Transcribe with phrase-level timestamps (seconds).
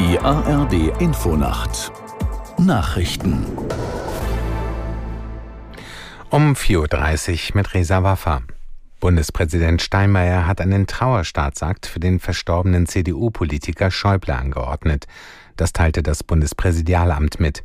[0.00, 1.92] Die ARD Infonacht
[2.56, 3.44] Nachrichten
[6.30, 8.40] um 4.30 Uhr mit Resa Waffa.
[8.98, 15.06] Bundespräsident Steinmeier hat einen Trauerstaatsakt für den verstorbenen CDU-Politiker Schäuble angeordnet.
[15.56, 17.62] Das teilte das Bundespräsidialamt mit.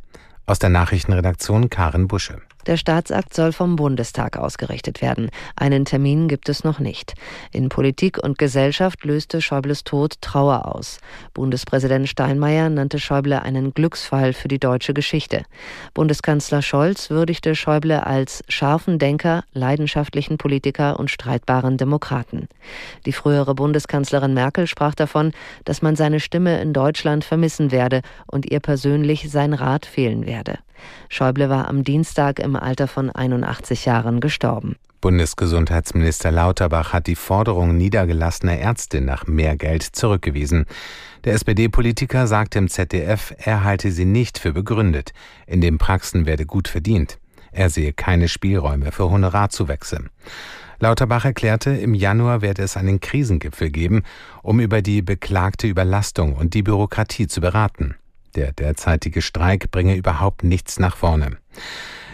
[0.48, 2.40] Aus der Nachrichtenredaktion Karen Busche.
[2.66, 5.30] Der Staatsakt soll vom Bundestag ausgerichtet werden.
[5.54, 7.14] Einen Termin gibt es noch nicht.
[7.52, 10.98] In Politik und Gesellschaft löste Schäubles Tod Trauer aus.
[11.32, 15.44] Bundespräsident Steinmeier nannte Schäuble einen Glücksfall für die deutsche Geschichte.
[15.94, 22.48] Bundeskanzler Scholz würdigte Schäuble als scharfen Denker, leidenschaftlichen Politiker und streitbaren Demokraten.
[23.04, 25.30] Die frühere Bundeskanzlerin Merkel sprach davon,
[25.64, 30.58] dass man seine Stimme in Deutschland vermissen werde und ihr persönlich sein Rat fehlen werde.
[31.08, 34.76] Schäuble war am Dienstag im Alter von 81 Jahren gestorben.
[35.00, 40.66] Bundesgesundheitsminister Lauterbach hat die Forderung niedergelassener Ärzte nach mehr Geld zurückgewiesen.
[41.24, 45.12] Der SPD-Politiker sagte im ZDF, er halte sie nicht für begründet.
[45.46, 47.18] In den Praxen werde gut verdient.
[47.52, 50.04] Er sehe keine Spielräume für Honorarzuwächse.
[50.78, 54.02] Lauterbach erklärte, im Januar werde es einen Krisengipfel geben,
[54.42, 57.94] um über die beklagte Überlastung und die Bürokratie zu beraten.
[58.36, 61.38] Der derzeitige Streik bringe überhaupt nichts nach vorne.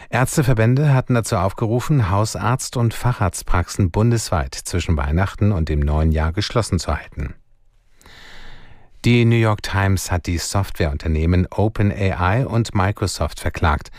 [0.08, 6.78] Ärzteverbände hatten dazu aufgerufen, Hausarzt- und Facharztpraxen bundesweit zwischen Weihnachten und dem neuen Jahr geschlossen
[6.78, 7.34] zu halten.
[9.04, 13.90] Die New York Times hat die Softwareunternehmen OpenAI und Microsoft verklagt.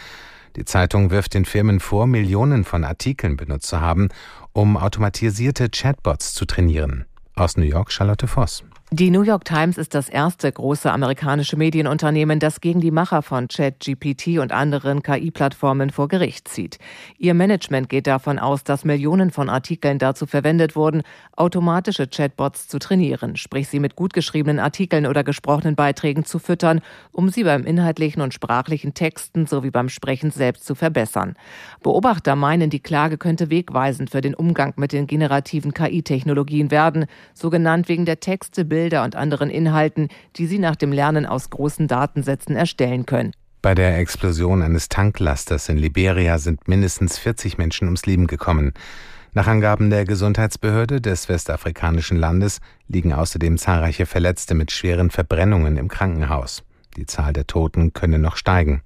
[0.56, 4.10] Die Zeitung wirft den Firmen vor, Millionen von Artikeln benutzt zu haben,
[4.54, 7.06] um automatisierte Chatbots zu trainieren.
[7.36, 8.64] Aus New York Charlotte Voss.
[8.96, 13.48] Die New York Times ist das erste große amerikanische Medienunternehmen, das gegen die Macher von
[13.48, 16.78] ChatGPT und anderen KI-Plattformen vor Gericht zieht.
[17.18, 21.02] Ihr Management geht davon aus, dass Millionen von Artikeln dazu verwendet wurden,
[21.36, 26.80] automatische Chatbots zu trainieren, sprich sie mit gut geschriebenen Artikeln oder gesprochenen Beiträgen zu füttern,
[27.12, 31.36] um sie beim inhaltlichen und sprachlichen Texten sowie beim Sprechen selbst zu verbessern.
[31.82, 37.50] Beobachter meinen, die Klage könnte wegweisend für den Umgang mit den generativen KI-Technologien werden, so
[37.50, 41.50] genannt wegen der Texte, Bilder Bilder und anderen Inhalten, die sie nach dem Lernen aus
[41.50, 43.32] großen Datensätzen erstellen können.
[43.62, 48.74] Bei der Explosion eines Tanklasters in Liberia sind mindestens 40 Menschen ums Leben gekommen.
[49.32, 55.88] Nach Angaben der Gesundheitsbehörde des westafrikanischen Landes liegen außerdem zahlreiche Verletzte mit schweren Verbrennungen im
[55.88, 56.64] Krankenhaus.
[56.98, 58.82] Die Zahl der Toten könne noch steigen.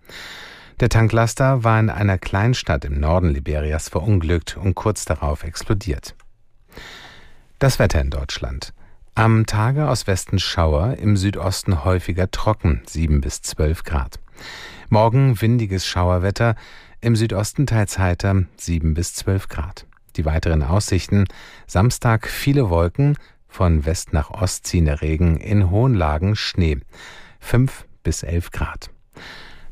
[0.80, 6.14] Der Tanklaster war in einer Kleinstadt im Norden Liberias verunglückt und kurz darauf explodiert.
[7.58, 8.74] Das Wetter in Deutschland.
[9.18, 14.20] Am Tage aus Westen Schauer, im Südosten häufiger trocken, 7 bis 12 Grad.
[14.90, 16.54] Morgen windiges Schauerwetter,
[17.02, 19.88] im Südosten teils heiter, 7 bis 12 Grad.
[20.18, 21.26] Die weiteren Aussichten,
[21.66, 23.18] Samstag viele Wolken,
[23.48, 26.78] von West nach Ost ziehender Regen, in hohen Lagen Schnee,
[27.40, 28.92] 5 bis 11 Grad.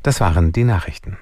[0.02, 1.18] Das waren die Nachrichten.